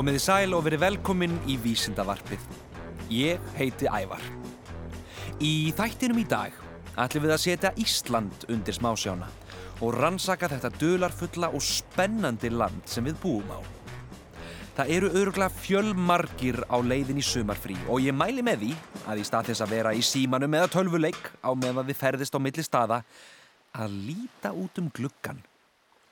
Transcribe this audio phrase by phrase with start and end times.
[0.00, 2.44] Komiði sæl og verið velkomin í Vísindavarpið.
[3.12, 4.22] Ég heiti Ævar.
[5.44, 6.54] Í þættinum í dag
[6.96, 9.28] ætlum við að setja Ísland undir smásjána
[9.84, 13.60] og rannsaka þetta dölarfulla og spennandi land sem við búum á.
[14.78, 18.72] Það eru öruglega fjölmargir á leiðin í sumarfrí og ég mæli með því
[19.04, 22.40] að í stað þess að vera í símanum eða tölvuleik á meðan þið ferðist á
[22.40, 23.02] milli staða
[23.76, 25.44] að líta út um gluggan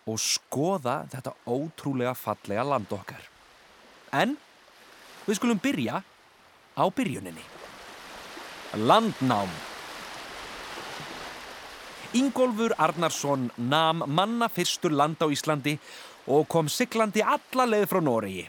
[0.05, 3.25] og skoða þetta ótrúlega fallega land okkar.
[4.13, 4.37] En
[5.27, 6.03] við skulum byrja
[6.79, 7.45] á byrjuninni.
[8.77, 9.51] Landnám.
[12.17, 15.77] Ingólfur Arnarsson nam manna fyrstur land á Íslandi
[16.29, 18.47] og kom siglandi alla leið frá Noregi.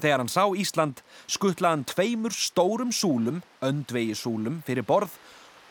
[0.00, 5.12] Þegar hann sá Ísland skuttlaði hann tveimur stórum súlum, öndvegi súlum, fyrir borð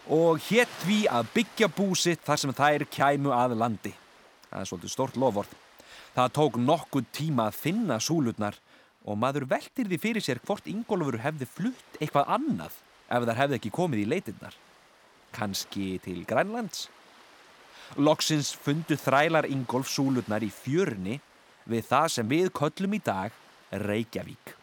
[0.10, 3.94] og hétt því að byggja búsitt þar sem þær kæmu að landi.
[4.50, 5.52] Það er svolítið stort lofvort.
[6.14, 8.58] Það tók nokkuð tíma að finna súlutnar
[9.10, 12.78] og maður veldir því fyrir sér hvort Ingólfur hefði flutt eitthvað annað
[13.10, 14.56] ef þar hefði ekki komið í leitinnar.
[15.34, 16.88] Kanski til Grænlands?
[17.98, 21.18] Loksins fundu þrælar Ingólf súlutnar í fjörni
[21.70, 23.34] við það sem við köllum í dag
[23.72, 24.56] Reykjavík.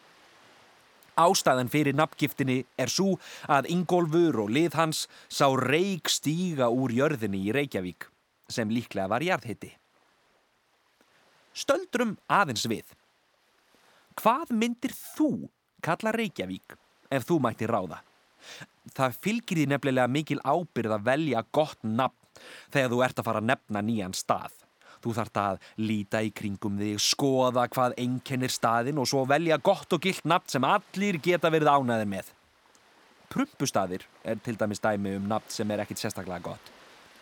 [1.17, 3.15] Ástæðan fyrir nafngiftinni er svo
[3.49, 8.07] að Ingólfur og lið hans sá reik stíga úr jörðinni í Reykjavík
[8.47, 9.73] sem líklega var jarðhitti.
[11.57, 12.85] Stöldrum aðeins við.
[14.27, 15.27] Hvað myndir þú
[15.79, 16.73] kalla Reykjavík
[17.15, 18.01] ef þú mætti ráða?
[18.91, 22.41] Það fylgir því nefnilega mikil ábyrð að velja gott nafn
[22.73, 24.57] þegar þú ert að fara að nefna nýjan stað.
[24.99, 29.95] Þú þart að líta í kringum þig, skoða hvað einkennir staðin og svo velja gott
[29.95, 32.33] og gilt nafn sem allir geta verið ánæðir með.
[33.31, 36.73] Prumpustadir er til dæmis dæmi um nafn sem er ekkit sérstaklega gott.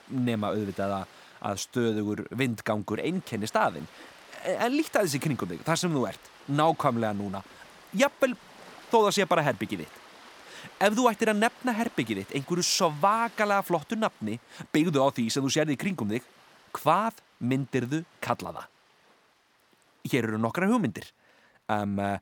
[0.09, 3.85] Nema auðvitað að stöðugur vindgangur einkennir staðin.
[4.45, 7.41] En líta þessi kringum þig, þar sem þú ert, nákvæmlega núna.
[7.97, 8.35] Jafnvel
[8.91, 10.01] þó það sé bara herbyggið þitt.
[10.85, 14.38] Ef þú ættir að nefna herbyggið þitt einhverju svakalega flottu nafni,
[14.73, 16.25] byggðu á því sem þú sérði í kringum þig,
[16.75, 18.72] hvað myndirðu kalla það?
[20.11, 21.07] Hér eru nokkra hugmyndir.
[21.72, 22.17] Um, uh,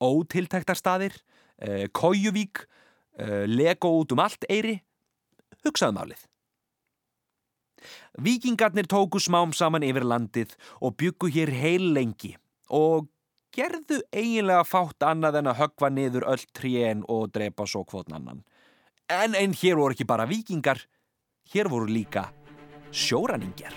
[0.00, 1.18] ótiltæktarstaðir,
[1.60, 2.64] uh, Kójuvík,
[3.20, 4.78] uh, Lego út um allt eiri,
[5.66, 6.24] hugsaðum álið.
[8.18, 12.34] Víkingarnir tóku smám saman yfir landið og byggu hér heil lengi
[12.72, 13.08] og
[13.52, 18.44] gerðu eiginlega fátt annað en að högva niður öll trén og drepa svo kvotn annan.
[19.12, 20.80] En, en hér voru ekki bara vikingar,
[21.52, 22.30] hér voru líka
[22.92, 23.76] sjóraningjar.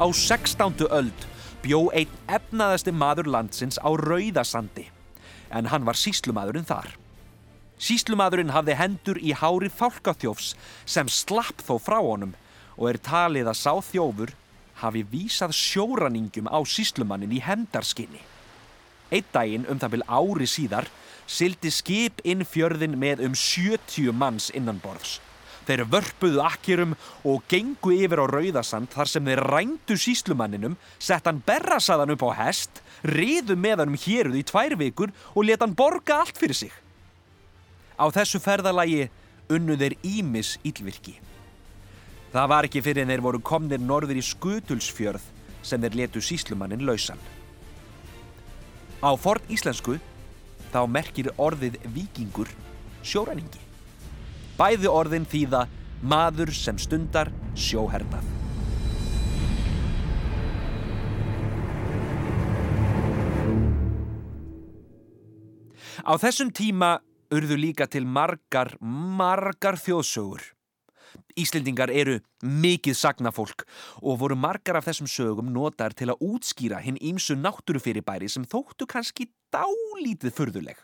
[0.00, 0.88] Á 16.
[0.88, 1.26] öld
[1.60, 4.86] bjó einn efnaðasti maður landsins á Rauðasandi,
[5.52, 6.94] en hann var síslumadurinn þar.
[7.76, 10.54] Síslumadurinn hafði hendur í hári fálkaþjófs
[10.88, 12.32] sem slapp þó frá honum
[12.78, 14.32] og er talið að sá þjófur
[14.80, 18.24] hafi vísað sjóraningjum á síslumannin í hendarskinni.
[19.12, 20.88] Eitt daginn um það vil ári síðar
[21.28, 25.18] sildi skip inn fjörðin með um 70 manns innanborðs.
[25.68, 26.94] Þeir vörpuðu akkerum
[27.28, 32.30] og gengu yfir á Rauðasand þar sem þeir rændu síslumanninum, sett hann berrasaðan upp á
[32.46, 36.56] hest, riðu með hann um héruð í tvær vikur og let hann borga allt fyrir
[36.56, 36.72] sig.
[38.00, 39.10] Á þessu ferðalagi
[39.52, 41.18] unnu þeir Ímis ílvirki.
[42.30, 45.24] Það var ekki fyrir en þeir voru komnir norður í Skutulsfjörð
[45.66, 47.18] sem þeir letu síslumannin lausan.
[49.02, 49.98] Á forn íslensku
[50.70, 52.50] þá merkir orðið vikingur
[53.02, 53.69] sjóræningi.
[54.60, 55.62] Bæði orðin þýða
[56.04, 58.26] maður sem stundar sjóhernað.
[66.04, 66.98] Á þessum tíma
[67.32, 70.44] urðu líka til margar, margar þjóðsögur.
[71.40, 73.64] Íslendingar eru mikið sagnafólk
[74.02, 78.84] og voru margar af þessum sögum notar til að útskýra hinn ímsu náttúrufyrirbæri sem þóttu
[78.84, 80.76] kannski dálítið furðuleg.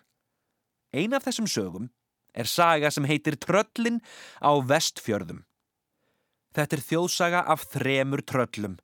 [0.97, 1.91] Ein af þessum sögum
[2.37, 4.01] er saga sem heitir Tröllin
[4.45, 5.43] á vestfjörðum.
[6.57, 8.79] Þetta er þjóðsaga af þremur tröllum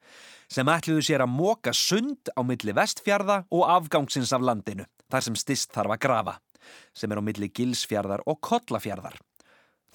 [0.52, 5.38] sem ætluðu sér að móka sund á milli vestfjörða og afgangsins af landinu, þar sem
[5.40, 6.34] stist þarf að grafa,
[6.93, 9.16] sem er á milli gilsfjörðar og kollafjörðar.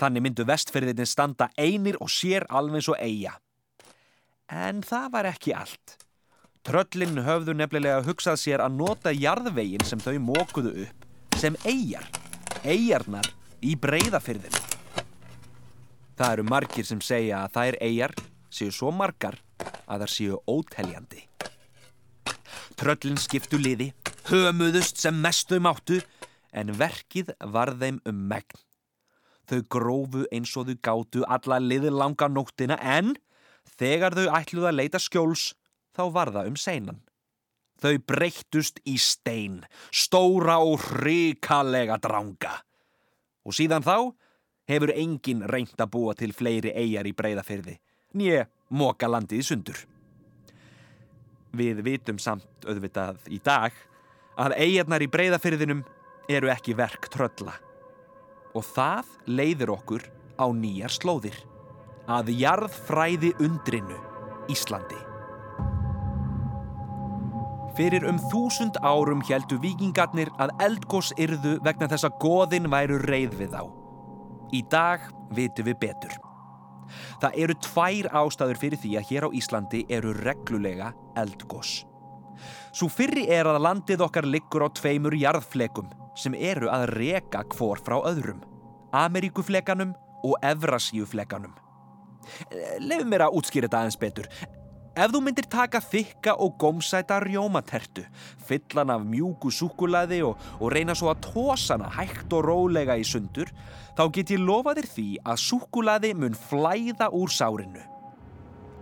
[0.01, 3.37] Þannig myndu vestfjörðinni standa einir og sér alveg svo eiga.
[4.49, 5.97] En það var ekki allt.
[6.65, 12.09] Tröllin höfðu nefnilega hugsað sér að nota jarðvegin sem þau mókuðu upp sem eigjar.
[12.65, 14.63] Eigjarnar í breyðafyrðinu.
[16.17, 18.13] Það eru margir sem segja að þær eigjar
[18.49, 19.37] séu svo margar
[19.85, 21.23] að þær séu óteljandi.
[22.77, 23.91] Tröllin skiptu liði
[24.27, 26.01] hömuðust sem mestu máttu,
[26.51, 28.63] en verkið var þeim um megn.
[29.47, 33.13] Þau grófu eins og þau gátu alla liður langa nóttina en
[33.79, 35.53] þegar þau ætluð að leita skjóls
[35.95, 36.99] þá var það um seinan.
[37.77, 39.61] Þau breyttust í stein,
[39.93, 42.57] stóra og hrikalega dranga.
[43.47, 44.11] Og síðan þá
[44.67, 47.77] hefur engin reynd að búa til fleiri eigjar í breyðafyrði,
[48.19, 48.43] nýje
[48.75, 49.79] móka landið sundur.
[51.55, 53.71] Við vitum samt auðvitað í dag
[54.37, 55.85] að eigjarnar í breyðafyrðinum
[56.27, 57.55] eru ekki verk trölla.
[58.51, 60.03] Og það leiðir okkur
[60.35, 61.39] á nýjar slóðir,
[62.07, 63.99] að jarðfræði undrinu
[64.51, 65.06] Íslandi.
[67.77, 73.35] Fyrir um þúsund árum heldu vikingarnir að eldgós yrðu vegna þess að goðin væru reyð
[73.37, 73.67] við þá.
[74.49, 75.05] Í dag
[75.37, 76.15] vitum við betur.
[77.21, 80.89] Það eru tvær ástæður fyrir því að hér á Íslandi eru reglulega
[81.21, 81.83] eldgós.
[82.73, 87.77] Svo fyrri er að landið okkar liggur á tveimur jarðflekum sem eru að reka hvor
[87.77, 88.41] frá öðrum.
[88.89, 89.93] Ameríkuflekanum
[90.25, 91.53] og Evrasíuflekanum.
[92.81, 94.29] Lefum mér að útskýra þetta aðeins betur.
[94.97, 98.01] Ef þú myndir taka þykka og gómsæta rjómatertu,
[98.47, 103.51] fyllan af mjúku súkulaði og, og reyna svo að tósana hægt og rólega í sundur,
[103.93, 107.85] þá get ég lofa þér því að súkulaði mun flæða úr sárinu.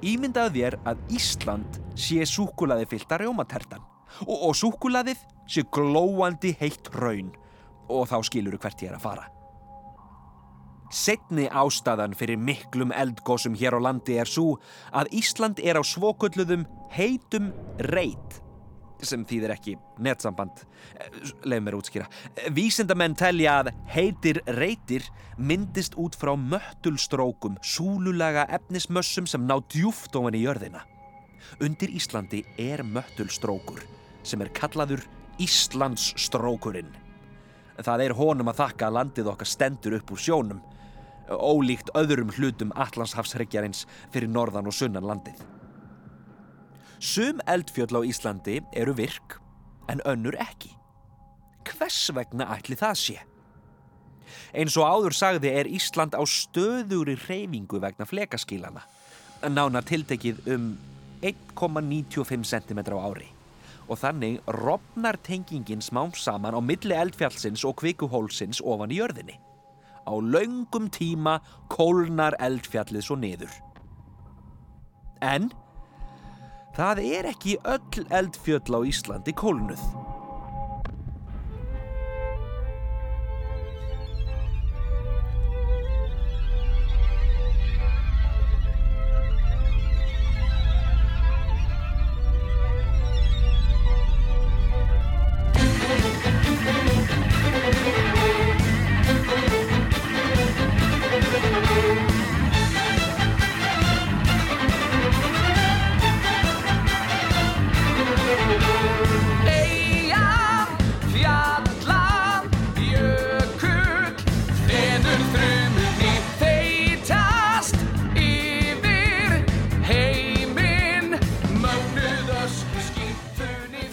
[0.08, 3.84] Ímyndaðu þér að Ísland sé súkulaði fylta rjómatertan
[4.24, 5.20] og, og súkulaðið
[5.52, 7.36] sé glóandi heitt raun
[7.92, 9.35] og þá skiluru hvert ég er að fara.
[10.94, 14.60] Setni ástæðan fyrir miklum eldgósum hér á landi er svo
[14.94, 17.52] að Ísland er á svokölluðum heitum
[17.90, 18.42] reit
[19.04, 20.64] sem þýðir ekki netsamband.
[21.46, 22.08] Leið mér útskýra.
[22.56, 25.06] Vísindamenn telja að heitir reitir
[25.38, 30.86] myndist út frá möttulstrókum súlulega efnismössum sem ná djúft ofan í jörðina.
[31.62, 33.84] Undir Íslandi er möttulstrókur
[34.26, 35.04] sem er kallaður
[35.42, 36.94] Íslandsstrókurinn.
[37.76, 40.64] Það er honum að þakka að landið okkar stendur upp úr sjónum
[41.30, 45.42] ólíkt öðrum hlutum Allandshafsreggjarins fyrir norðan og sunnan landið.
[47.00, 49.40] Sum eldfjöll á Íslandi eru virk
[49.92, 50.72] en önnur ekki.
[51.66, 53.18] Hvers vegna ætli það sé?
[54.56, 58.86] Eins og áður sagði er Ísland á stöðuri reyfingu vegna flekaskílana,
[59.46, 60.70] nánar tiltekið um
[61.26, 63.32] 1,95 cm á ári
[63.86, 69.38] og þannig rofnar tengingin smám saman á milli eldfjallsins og kvikuhólsins ofan í jörðinni.
[70.06, 71.40] Á laungum tíma
[71.74, 73.54] kólnar eldfjallið svo niður.
[75.26, 75.50] En
[76.78, 79.82] það er ekki öll eldfjöll á Íslandi kólnuð.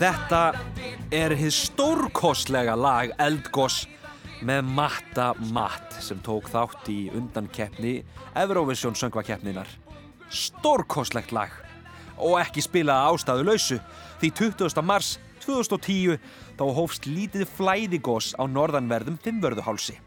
[0.03, 0.57] Þetta
[1.15, 3.85] er hið stórkostlega lag Eldgoss
[4.43, 7.93] með Matta Matt sem tók þátt í undankeppni
[8.43, 9.69] Eurovision söngvakeppninar.
[10.27, 11.55] Stórkostlegt lag
[12.17, 13.79] og ekki spilað ástæðu lausu
[14.25, 14.83] því 20.
[14.91, 15.13] mars
[15.47, 16.19] 2010
[16.59, 20.01] þá hófst lítið flæðigós á norðanverðum Fimmvörðuhálsi.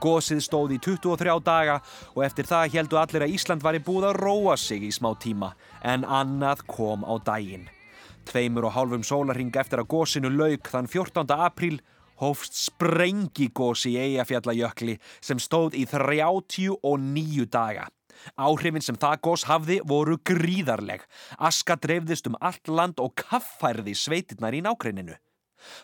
[0.00, 1.76] Gósið stóð í 23 daga
[2.14, 5.12] og eftir það heldu allir að Ísland var í búið að róa sig í smá
[5.12, 5.52] tíma
[5.84, 7.68] en annað kom á daginn.
[8.28, 11.34] Tveimur og hálfum sólarhing eftir að gósinu lauk þann 14.
[11.34, 11.80] apríl
[12.22, 17.88] hófst sprengigósi í Eyjafjallajökli sem stóð í 39 daga.
[18.38, 21.02] Áhrifin sem það gós hafði voru gríðarleg.
[21.38, 25.16] Aska dreifðist um allt land og kaffærði sveitirnar í nákreininu.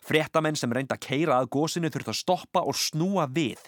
[0.07, 3.59] Fréttamenn sem reynda að keira að gósinu þurft að stoppa og snúa við.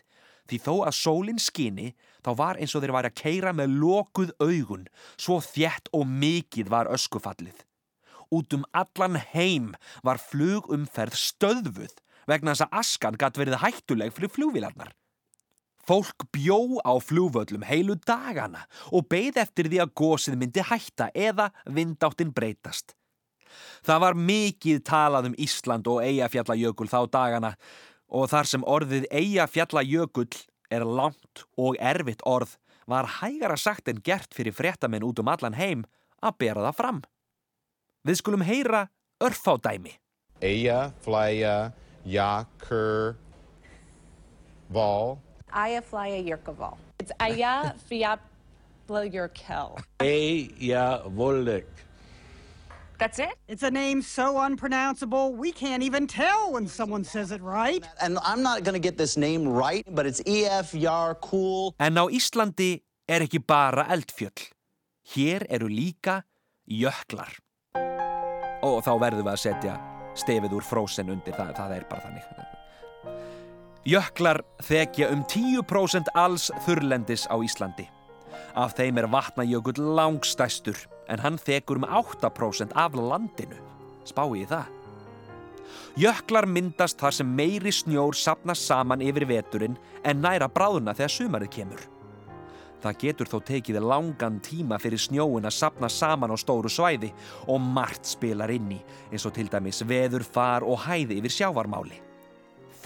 [0.50, 1.92] Því þó að sólinn skini,
[2.26, 6.72] þá var eins og þeir væri að keira með lokuð augun, svo þjætt og mikið
[6.72, 7.69] var öskufallið.
[8.30, 9.72] Út um allan heim
[10.06, 11.96] var flugumferð stöðvuð
[12.30, 14.94] vegna þess að askan gatt verið hættuleg fyrir flugvilarnar.
[15.80, 21.48] Fólk bjó á flúvöllum heilu dagana og beigð eftir því að gósið myndi hætta eða
[21.66, 22.94] vindáttin breytast.
[23.82, 27.54] Það var mikið talað um Ísland og Eyjafjallajökull þá dagana
[28.06, 30.30] og þar sem orðið Eyjafjallajökull
[30.70, 32.54] er langt og erfitt orð
[32.90, 35.86] var hægara sagt en gert fyrir fréttamenn út um allan heim
[36.22, 37.00] að bera það fram.
[38.06, 38.88] Við skulum heyra
[39.20, 39.92] örfádæmi.
[40.42, 41.72] Aya, Flya,
[42.06, 43.16] Yakur,
[44.70, 45.18] Val.
[45.52, 46.78] Ayaflaya Yurkoval.
[47.00, 49.78] It's Aya Fiapla Yurkel.
[50.00, 51.66] Eja Volek.
[52.98, 53.34] That's it?
[53.48, 57.82] It's a name so unpronounceable, we can't even tell when someone says it right.
[58.00, 61.74] And I'm not going to get this name right, but it's EF Yar Cool.
[61.80, 64.52] En á Íslandi er ekki bara eldfjöll.
[65.14, 66.22] Hér eru líka
[66.68, 67.40] jöklar.
[68.66, 69.76] Og þá verðum við að setja
[70.18, 72.56] stefið úr frósen undir, það, það er bara þannig.
[73.88, 77.86] Jöklar þekja um 10% alls þurrlendis á Íslandi.
[78.52, 80.76] Af þeim er vatnajökull langstæstur
[81.08, 83.56] en hann þekur um 8% af landinu.
[84.04, 84.68] Spái í það.
[85.98, 91.52] Jöklar myndast þar sem meiri snjór sapnast saman yfir veturinn en næra bráðuna þegar sumarið
[91.56, 91.82] kemur.
[92.80, 97.10] Það getur þó tekið langan tíma fyrir snjóin að sapna saman á stóru svæði
[97.46, 98.78] og margt spilar inn í
[99.10, 101.98] eins og til dæmis veður, far og hæði yfir sjávarmáli.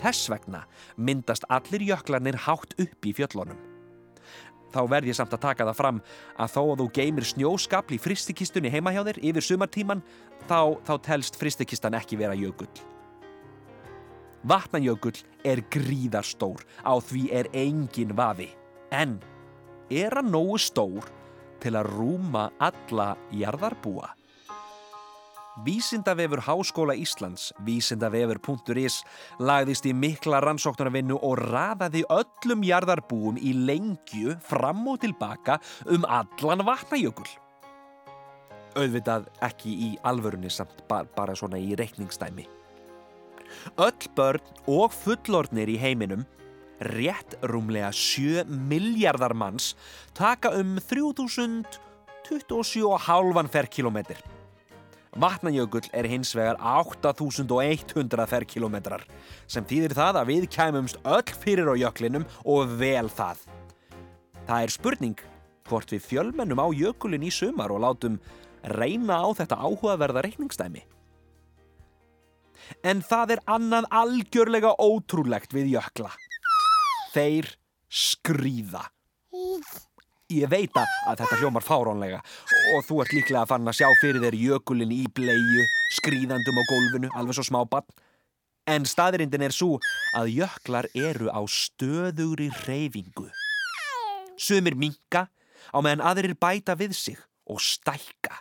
[0.01, 0.65] Þess vegna
[0.99, 3.61] myndast allir jöklarnir hátt upp í fjöllunum.
[4.75, 6.01] Þá verð ég samt að taka það fram
[6.35, 10.03] að þó að þú geymir snjóskapl í fristikistunni heima hjá þér yfir sumartíman
[10.49, 12.73] þá, þá telst fristikistan ekki vera jökull.
[14.45, 18.51] Vatnajökull er gríðarstór, á því er engin vafi.
[18.93, 19.21] En
[19.91, 21.09] er hann nógu stór
[21.63, 24.11] til að rúma alla jarðarbúa?
[25.63, 29.05] Vísindavefur Háskóla Íslands, vísindavefur.is,
[29.39, 36.65] lagðist í mikla rannsóknarvinnu og raðaði öllum jarðarbúum í lengju fram og tilbaka um allan
[36.67, 37.29] vatnajökul.
[38.75, 42.49] Auðvitað ekki í alvörunni samt ba bara svona í reikningsdæmi.
[43.79, 46.27] Öll börn og fullornir í heiminum,
[46.93, 49.77] rétt rúmlega 7 miljardar manns,
[50.15, 54.17] taka um 3027,5 ferkilometr.
[55.15, 59.05] Vatnajökull er hins vegar 8100 ferkilometrar,
[59.47, 63.39] sem þýðir það að við kæmumst öll fyrir á jöklinum og vel það.
[64.45, 65.21] Það er spurning
[65.69, 68.19] hvort við fjölmennum á jökulin í sumar og látum
[68.75, 70.83] reyna á þetta áhugaverða reikningsdæmi.
[72.85, 76.11] En það er annað algjörlega ótrúlegt við jökla.
[77.15, 77.49] Þeir
[77.95, 78.83] skrýða.
[80.35, 82.19] Ég veit að þetta hljómar fáránlega
[82.75, 85.67] og þú ert líklega að fann að sjá fyrir þér jökulin í bleiu,
[85.99, 87.87] skrýðandum á gólfinu, alveg svo smábann.
[88.67, 89.77] En staðrindin er svo
[90.17, 93.29] að jöklar eru á stöðugri reyfingu.
[94.41, 95.29] Sumir minka
[95.71, 98.41] á meðan aðrir bæta við sig og stækka.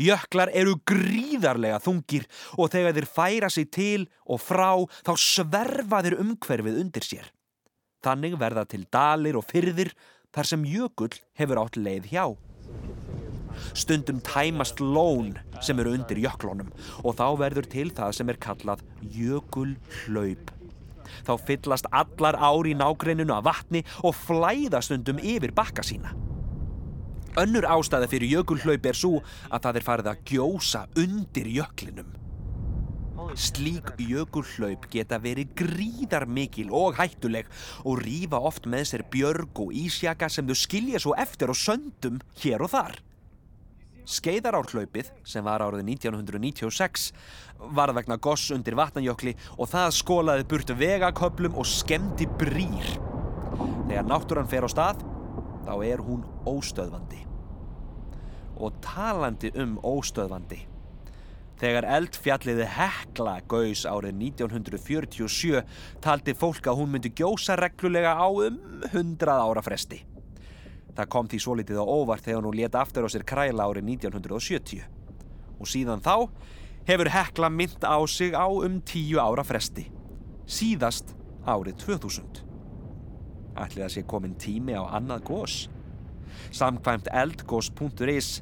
[0.00, 2.26] Jöklar eru gríðarlega þungir
[2.58, 4.72] og þegar þeir færa sig til og frá
[5.06, 7.30] þá sverfa þeir umhverfið undir sér.
[8.00, 9.92] Þannig verða til dalir og fyrðir
[10.32, 12.24] þar sem jökull hefur átt leið hjá.
[13.76, 16.70] Stundum tæmast lón sem eru undir jöklunum
[17.02, 18.84] og þá verður til það sem er kallað
[19.16, 20.54] jökulhlaup.
[21.26, 26.14] Þá fyllast allar ári í nágreininu af vatni og flæða stundum yfir bakka sína.
[27.38, 32.19] Önnur ástæði fyrir jökulhlaup er svo að það er farið að gjósa undir jöklinum.
[33.38, 37.46] Slík jökulhlaup geta verið gríðar mikil og hættuleg
[37.84, 42.18] og rýfa oft með sér björg og ísjaka sem þau skilja svo eftir og söndum
[42.42, 42.98] hér og þar.
[44.10, 47.10] Skeiðarárhlaupið, sem var árið 1996,
[47.76, 52.96] var vegna goss undir vatnanjökli og það skólaði burt vegaköplum og skemmti brýr.
[53.86, 55.04] Þegar náttúran fer á stað,
[55.68, 57.22] þá er hún óstöðvandi.
[58.58, 60.64] Og talandi um óstöðvandi.
[61.60, 65.60] Þegar eldfjalliði Hekla gaus árið 1947
[66.00, 68.56] taldi fólk að hún myndi gjósa reglulega á um
[68.88, 70.00] 100 ára fresti.
[70.96, 73.90] Það kom því svo litið á óvart þegar hún leta aftur á sér kræla árið
[73.92, 74.86] 1970.
[75.60, 76.32] Og síðan þá
[76.88, 79.90] hefur Hekla mynd á sig á um 10 ára fresti.
[80.48, 81.12] Síðast
[81.44, 82.40] árið 2000.
[83.60, 85.56] Ætli það sé komin tími á annað gós?
[86.56, 88.40] Samkvæmt eldgós.is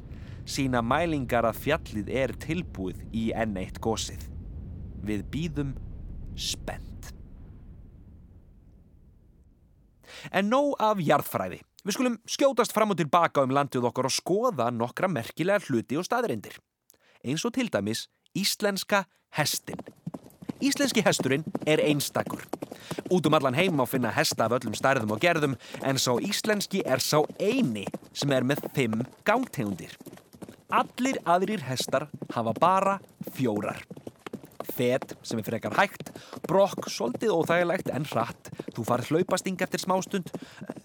[0.49, 4.25] sína mælingar að fjallið er tilbúið í N1 gósið.
[5.05, 5.73] Við býðum
[6.39, 7.13] spennt.
[10.35, 11.61] En nóg af jarðfræði.
[11.85, 16.07] Við skulum skjótast fram og tilbaka um landið okkar og skoða nokkra merkilega hluti og
[16.07, 16.57] staðrindir.
[17.23, 19.05] Eins og til dæmis íslenska
[19.37, 19.79] hestin.
[20.59, 22.43] Íslenski hesturinn er einstakur.
[23.07, 26.83] Út um allan heim á finna hesta af öllum stærðum og gerðum en sá íslenski
[26.85, 29.95] er sá eini sem er með fimm gangtegundir.
[30.69, 32.99] Allir aðrir hestar hafa bara
[33.33, 33.79] fjórar.
[34.69, 36.11] Fet sem er frekar hægt,
[36.45, 40.29] brokk svolítið óþægilegt en hratt, þú farð hlaupasting eftir smástund.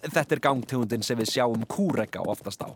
[0.06, 2.72] Þetta er gangtegundin sem við sjáum kúrega oftast á.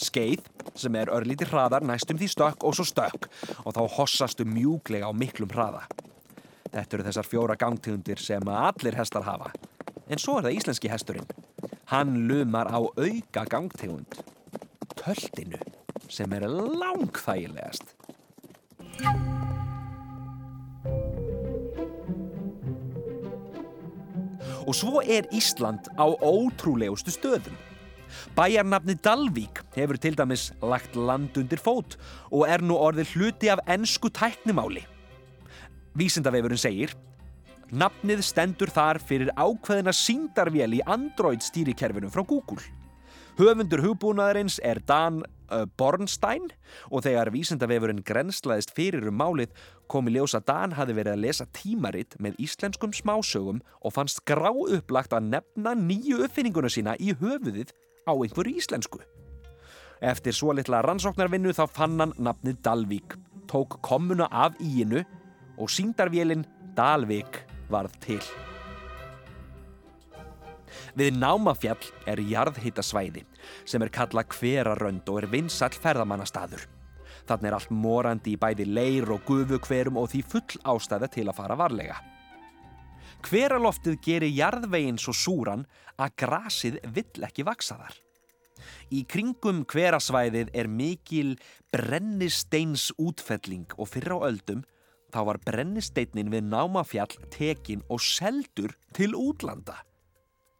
[0.00, 0.46] skeið
[0.80, 3.26] sem er örlítið hraðar næstum því stökk og svo stökk
[3.66, 5.82] og þá hossastu mjúglega á miklum hraða.
[6.72, 9.52] Þetta eru þessar fjóra gangtegundir sem allir hestar hafa.
[10.08, 11.28] En svo er það íslenski hesturinn.
[11.92, 14.22] Hann lumar á auka gangtegund.
[14.96, 15.60] Töltinu
[16.10, 17.94] sem er langþægilegast.
[24.66, 27.56] Og svo er Ísland á ótrúlegustu stöðum.
[28.34, 31.96] Bæjarnafni Dalvík hefur til dæmis lagt land undir fót
[32.30, 34.82] og er nú orðið hluti af ennsku tæknimáli.
[35.94, 36.94] Vísindavefurinn segir
[37.70, 42.79] Nafnið stendur þar fyrir ákveðina síndarvél í Android stýrikerfinu frá Google.
[43.40, 46.50] Höfundur hugbúnaðarins er Dan uh, Bornstein
[46.92, 49.54] og þegar vísindavefurinn grenslaðist fyrir um málið
[49.88, 54.20] kom í ljós að Dan hafi verið að lesa tímaritt með íslenskum smásögum og fannst
[54.28, 57.72] grá upplagt að nefna nýju uppfinninguna sína í höfuðið
[58.04, 59.00] á einhverju íslensku.
[60.04, 63.16] Eftir svo litla rannsóknarvinnu þá fann hann nafnið Dalvík,
[63.48, 65.00] tók komuna af íinu
[65.56, 66.44] og síndarvélinn
[66.76, 67.40] Dalvík
[67.72, 68.20] varð til.
[70.98, 71.80] Við námafjall
[72.10, 73.24] er jarðhittasvæði
[73.68, 76.66] sem er kalla hverarönd og er vinsall ferðamannastaður.
[77.28, 81.28] Þannig er allt morandi í bæði leir og gufu hverum og því full ástæða til
[81.28, 81.98] að fara varlega.
[83.26, 85.66] Hveraloftið gerir jarðveginn svo súran
[86.00, 87.98] að grasið vill ekki vaksa þar.
[88.92, 91.36] Í kringum hverasvæðið er mikil
[91.72, 94.64] brennisteins útfelling og fyrir á öldum
[95.10, 99.78] þá var brennisteinin við námafjall tekin og seldur til útlanda.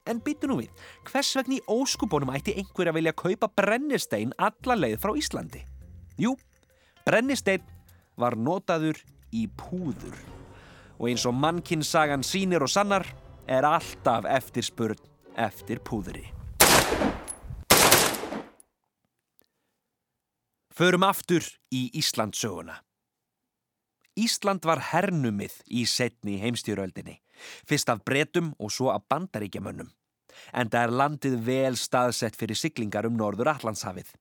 [0.08, 0.70] En byttu nú við,
[1.10, 5.60] hvers vegna í óskubónum ætti einhver að vilja kaupa brennistein alla leið frá Íslandi?
[6.20, 6.34] Jú,
[7.04, 7.64] brennistein
[8.20, 9.00] var notaður
[9.36, 10.16] í púður.
[11.00, 13.06] Og eins og mannkinnsagan sínir og sannar
[13.48, 15.00] er alltaf eftirspurn
[15.36, 16.26] eftir púðuri.
[20.80, 21.44] Förum aftur
[21.76, 22.78] í Íslandsöguna.
[24.16, 27.18] Ísland var hernumið í setni heimstjóröldinni,
[27.68, 29.90] fyrst af bretum og svo af bandaríkjamönnum.
[30.54, 34.12] En það er landið vel staðsett fyrir siglingar um norður Allandshafið.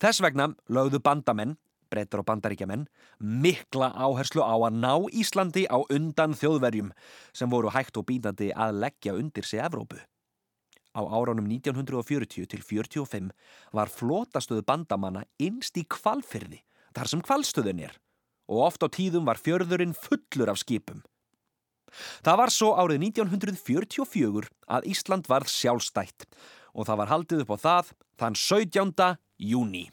[0.00, 1.56] Þess vegna lögðu bandamenn,
[1.92, 2.86] bretur og bandaríkjamenn,
[3.20, 6.92] mikla áherslu á að ná Íslandi á undan þjóðverjum
[7.36, 10.00] sem voru hægt og bínandi að leggja undir sig Evrópu.
[10.92, 13.30] Á áránum 1940 til 45
[13.72, 16.60] var flotastöðu bandamanna innst í kvalfyrði,
[16.92, 17.96] þar sem kvalstöðun er,
[18.48, 21.00] og oft á tíðum var fjörðurinn fullur af skipum.
[22.24, 26.26] Það var svo árið 1944 að Ísland varð sjálfstætt
[26.72, 29.10] og það var haldið upp á það þann 17.
[29.52, 29.84] júni.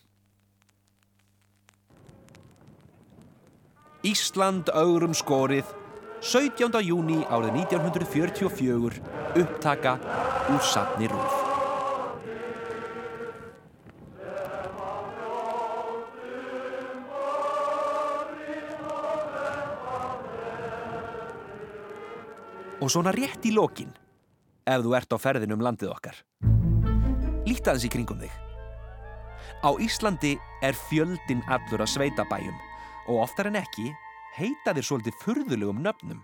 [4.08, 5.68] Ísland augrum skorið
[6.24, 6.80] 17.
[6.88, 9.04] júni árið 1944
[9.40, 10.00] upptaka
[10.52, 11.39] úr safni rúf.
[22.90, 23.92] Og svona rétt í lokin,
[24.66, 26.16] ef þú ert á ferðinu um landið okkar.
[27.46, 28.32] Líta þess í kringum þig.
[29.62, 30.32] Á Íslandi
[30.66, 32.56] er fjöldin allur að sveitabæjum
[33.14, 33.92] og oftar en ekki
[34.40, 36.24] heita þér svolítið furðulegum nöfnum.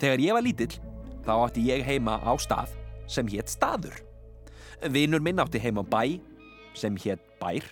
[0.00, 0.78] Þegar ég var lítill,
[1.26, 2.72] þá átti ég heima á stað
[3.04, 3.98] sem hétt staður.
[4.88, 6.22] Vinur minn átti heima á bæ
[6.72, 7.68] sem hétt bær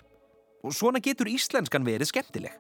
[0.61, 2.53] og svona getur íslenskan verið skemmtileg.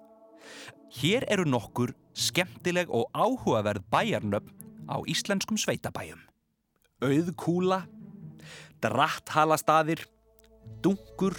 [1.02, 6.20] Hér eru nokkur skemmtileg og áhugaverð bæjarnöfn á íslenskum sveitabæjum.
[7.04, 7.84] Auðkúla,
[8.82, 10.02] Dratthalastafir,
[10.82, 11.36] Dunkur,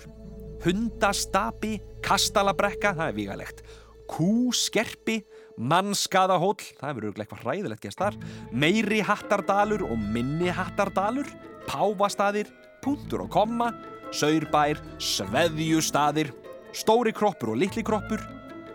[0.63, 3.61] Hundastapi, Kastalabrekka, það er vígalegt,
[4.09, 5.19] Kúskerpi,
[5.59, 8.17] Mannskaðahóll, það verður örugglega eitthvað hræðilegt gæst þar,
[8.51, 11.27] Meiri Hattardalur og Minni Hattardalur,
[11.67, 12.49] Páfastaðir,
[12.83, 13.73] Puntur og Komma,
[14.15, 16.31] Saurbær, Sveðjustaðir,
[16.73, 18.23] Stóri kroppur og litli kroppur,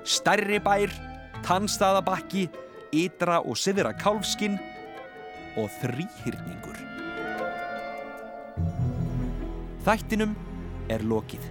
[0.04, 0.92] Stærri bær,
[1.44, 2.46] Tannstaðabakki,
[2.94, 4.54] Ytra og Siðra Kálfskinn
[5.58, 6.78] og Þrýhyrningur.
[9.84, 10.34] Þættinum
[10.92, 11.44] er lokið.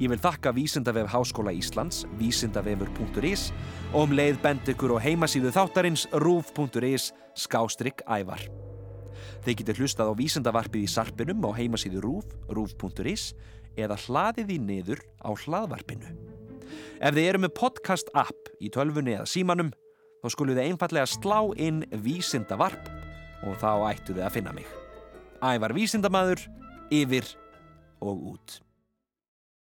[0.00, 3.50] Ég vil þakka Vísindavef Háskóla Íslands, vísindavefur.is
[3.92, 8.42] og um leið bend ykkur á heimasíðu þáttarins rúf.is skástrygg ævar.
[9.44, 13.30] Þeir getur hlustað á vísindavarpið í sarpinum á heimasíðu rúf, rúf.is
[13.78, 16.10] eða hlaðið í niður á hlaðvarpinu.
[17.00, 19.70] Ef þið eru með podcast app í tölfunni eða símanum,
[20.20, 22.90] þá skulum þið einfallega slá inn vísindavarp
[23.48, 24.66] og þá ættu þið að finna mig.
[25.40, 26.42] Ævar vísindamaður,
[26.92, 27.28] yfir
[28.04, 28.58] og út.